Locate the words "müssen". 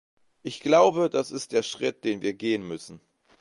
2.67-2.99